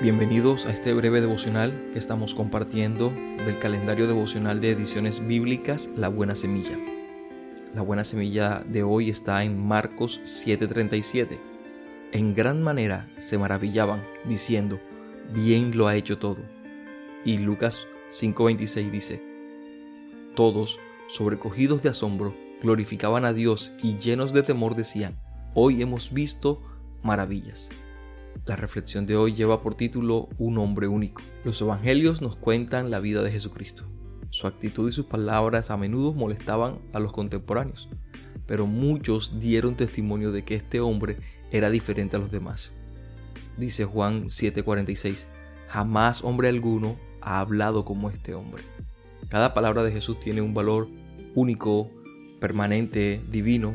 Bienvenidos 0.00 0.66
a 0.66 0.70
este 0.70 0.92
breve 0.92 1.20
devocional 1.20 1.90
que 1.92 2.00
estamos 2.00 2.34
compartiendo 2.34 3.10
del 3.10 3.60
calendario 3.60 4.08
devocional 4.08 4.60
de 4.60 4.72
ediciones 4.72 5.24
bíblicas 5.24 5.88
La 5.94 6.08
Buena 6.08 6.34
Semilla. 6.34 6.76
La 7.72 7.80
Buena 7.80 8.02
Semilla 8.02 8.64
de 8.66 8.82
hoy 8.82 9.08
está 9.08 9.44
en 9.44 9.56
Marcos 9.56 10.20
7:37. 10.24 11.38
En 12.10 12.34
gran 12.34 12.60
manera 12.60 13.08
se 13.18 13.38
maravillaban, 13.38 14.04
diciendo, 14.24 14.80
bien 15.32 15.78
lo 15.78 15.86
ha 15.86 15.94
hecho 15.94 16.18
todo. 16.18 16.42
Y 17.24 17.38
Lucas 17.38 17.86
5:26 18.10 18.90
dice, 18.90 19.22
todos, 20.34 20.80
sobrecogidos 21.06 21.84
de 21.84 21.90
asombro, 21.90 22.34
glorificaban 22.60 23.24
a 23.24 23.32
Dios 23.32 23.72
y 23.80 23.96
llenos 23.98 24.32
de 24.32 24.42
temor 24.42 24.74
decían, 24.74 25.20
hoy 25.54 25.82
hemos 25.82 26.12
visto 26.12 26.60
maravillas. 27.04 27.70
La 28.46 28.56
reflexión 28.56 29.06
de 29.06 29.16
hoy 29.16 29.32
lleva 29.32 29.62
por 29.62 29.74
título 29.74 30.28
Un 30.36 30.58
hombre 30.58 30.86
único. 30.86 31.22
Los 31.44 31.62
evangelios 31.62 32.20
nos 32.20 32.36
cuentan 32.36 32.90
la 32.90 33.00
vida 33.00 33.22
de 33.22 33.30
Jesucristo. 33.30 33.84
Su 34.28 34.46
actitud 34.46 34.86
y 34.86 34.92
sus 34.92 35.06
palabras 35.06 35.70
a 35.70 35.78
menudo 35.78 36.12
molestaban 36.12 36.80
a 36.92 36.98
los 36.98 37.10
contemporáneos, 37.14 37.88
pero 38.46 38.66
muchos 38.66 39.40
dieron 39.40 39.76
testimonio 39.76 40.30
de 40.30 40.44
que 40.44 40.56
este 40.56 40.80
hombre 40.80 41.16
era 41.52 41.70
diferente 41.70 42.16
a 42.16 42.18
los 42.18 42.30
demás. 42.30 42.74
Dice 43.56 43.86
Juan 43.86 44.24
7:46, 44.28 45.26
jamás 45.68 46.22
hombre 46.22 46.48
alguno 46.48 46.96
ha 47.22 47.40
hablado 47.40 47.86
como 47.86 48.10
este 48.10 48.34
hombre. 48.34 48.62
Cada 49.30 49.54
palabra 49.54 49.82
de 49.84 49.92
Jesús 49.92 50.20
tiene 50.20 50.42
un 50.42 50.52
valor 50.52 50.88
único, 51.34 51.90
permanente, 52.40 53.22
divino, 53.30 53.74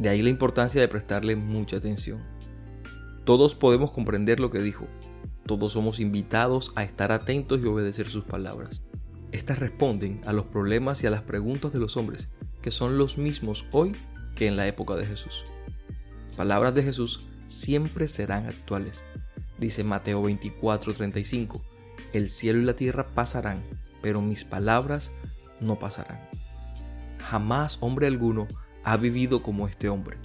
de 0.00 0.08
ahí 0.08 0.22
la 0.22 0.30
importancia 0.30 0.80
de 0.80 0.88
prestarle 0.88 1.36
mucha 1.36 1.76
atención. 1.76 2.31
Todos 3.24 3.54
podemos 3.54 3.92
comprender 3.92 4.40
lo 4.40 4.50
que 4.50 4.58
dijo. 4.58 4.88
Todos 5.46 5.72
somos 5.72 6.00
invitados 6.00 6.72
a 6.74 6.82
estar 6.82 7.12
atentos 7.12 7.60
y 7.62 7.66
obedecer 7.66 8.08
sus 8.10 8.24
palabras. 8.24 8.82
Estas 9.30 9.60
responden 9.60 10.20
a 10.26 10.32
los 10.32 10.46
problemas 10.46 11.02
y 11.02 11.06
a 11.06 11.10
las 11.10 11.22
preguntas 11.22 11.72
de 11.72 11.78
los 11.78 11.96
hombres, 11.96 12.30
que 12.62 12.72
son 12.72 12.98
los 12.98 13.18
mismos 13.18 13.64
hoy 13.70 13.94
que 14.34 14.48
en 14.48 14.56
la 14.56 14.66
época 14.66 14.96
de 14.96 15.06
Jesús. 15.06 15.44
Palabras 16.36 16.74
de 16.74 16.82
Jesús 16.82 17.24
siempre 17.46 18.08
serán 18.08 18.48
actuales. 18.48 19.04
Dice 19.56 19.84
Mateo 19.84 20.20
24:35, 20.20 21.62
El 22.12 22.28
cielo 22.28 22.58
y 22.58 22.64
la 22.64 22.74
tierra 22.74 23.14
pasarán, 23.14 23.62
pero 24.02 24.20
mis 24.20 24.44
palabras 24.44 25.12
no 25.60 25.78
pasarán. 25.78 26.28
Jamás 27.18 27.78
hombre 27.82 28.08
alguno 28.08 28.48
ha 28.82 28.96
vivido 28.96 29.44
como 29.44 29.68
este 29.68 29.88
hombre 29.88 30.18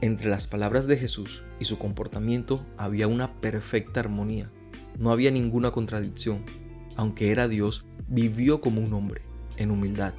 entre 0.00 0.28
las 0.28 0.46
palabras 0.46 0.86
de 0.86 0.96
Jesús 0.96 1.42
y 1.58 1.64
su 1.64 1.78
comportamiento 1.78 2.64
había 2.76 3.08
una 3.08 3.40
perfecta 3.40 4.00
armonía. 4.00 4.50
No 4.98 5.10
había 5.10 5.30
ninguna 5.30 5.70
contradicción. 5.70 6.44
Aunque 6.96 7.30
era 7.30 7.48
Dios, 7.48 7.86
vivió 8.08 8.60
como 8.60 8.80
un 8.80 8.92
hombre, 8.92 9.22
en 9.56 9.70
humildad. 9.70 10.14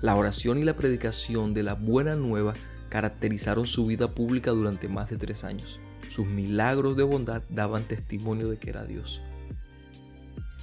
La 0.00 0.16
oración 0.16 0.58
y 0.58 0.64
la 0.64 0.76
predicación 0.76 1.54
de 1.54 1.62
la 1.62 1.74
buena 1.74 2.14
nueva 2.14 2.54
caracterizaron 2.88 3.66
su 3.66 3.86
vida 3.86 4.14
pública 4.14 4.50
durante 4.50 4.88
más 4.88 5.10
de 5.10 5.16
tres 5.16 5.44
años. 5.44 5.80
Sus 6.08 6.26
milagros 6.26 6.96
de 6.96 7.02
bondad 7.02 7.42
daban 7.50 7.84
testimonio 7.84 8.48
de 8.48 8.58
que 8.58 8.70
era 8.70 8.84
Dios. 8.84 9.20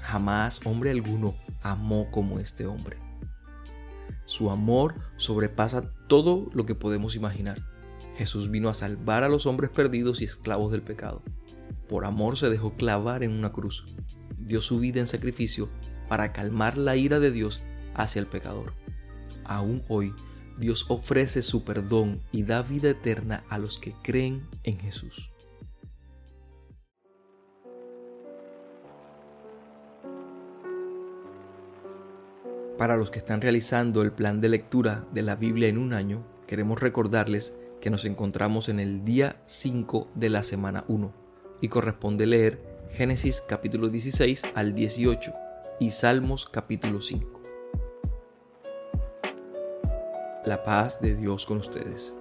Jamás 0.01 0.61
hombre 0.65 0.91
alguno 0.91 1.35
amó 1.61 2.09
como 2.11 2.39
este 2.39 2.65
hombre. 2.65 2.97
Su 4.25 4.49
amor 4.49 4.95
sobrepasa 5.17 5.91
todo 6.07 6.47
lo 6.53 6.65
que 6.65 6.75
podemos 6.75 7.15
imaginar. 7.15 7.74
Jesús 8.15 8.49
vino 8.49 8.69
a 8.69 8.73
salvar 8.73 9.23
a 9.23 9.29
los 9.29 9.45
hombres 9.45 9.69
perdidos 9.69 10.21
y 10.21 10.25
esclavos 10.25 10.71
del 10.71 10.81
pecado. 10.81 11.21
Por 11.87 12.05
amor 12.05 12.37
se 12.37 12.49
dejó 12.49 12.73
clavar 12.75 13.23
en 13.23 13.31
una 13.31 13.51
cruz. 13.51 13.85
Dio 14.37 14.61
su 14.61 14.79
vida 14.79 14.99
en 14.99 15.07
sacrificio 15.07 15.69
para 16.07 16.31
calmar 16.31 16.77
la 16.77 16.95
ira 16.95 17.19
de 17.19 17.31
Dios 17.31 17.61
hacia 17.93 18.19
el 18.19 18.27
pecador. 18.27 18.73
Aún 19.43 19.83
hoy, 19.89 20.13
Dios 20.57 20.85
ofrece 20.89 21.41
su 21.41 21.63
perdón 21.63 22.21
y 22.31 22.43
da 22.43 22.61
vida 22.61 22.89
eterna 22.89 23.43
a 23.49 23.57
los 23.57 23.77
que 23.77 23.93
creen 24.01 24.47
en 24.63 24.79
Jesús. 24.79 25.31
Para 32.77 32.97
los 32.97 33.09
que 33.09 33.19
están 33.19 33.41
realizando 33.41 34.01
el 34.01 34.11
plan 34.11 34.41
de 34.41 34.49
lectura 34.49 35.05
de 35.13 35.21
la 35.21 35.35
Biblia 35.35 35.69
en 35.69 35.77
un 35.77 35.93
año, 35.93 36.25
queremos 36.45 36.79
recordarles 36.79 37.57
que 37.85 37.91
nos 37.91 38.05
encontramos 38.05 38.67
en 38.67 38.79
el 38.79 39.05
día 39.05 39.43
5 39.45 40.09
de 40.15 40.29
la 40.29 40.41
semana 40.41 40.85
1 40.87 41.13
y 41.61 41.67
corresponde 41.67 42.25
leer 42.25 42.59
Génesis 42.89 43.43
capítulo 43.47 43.89
16 43.89 44.41
al 44.55 44.73
18 44.73 45.31
y 45.79 45.91
Salmos 45.91 46.49
capítulo 46.51 46.99
5. 46.99 47.43
La 50.45 50.63
paz 50.63 50.99
de 50.99 51.13
Dios 51.13 51.45
con 51.45 51.57
ustedes. 51.57 52.15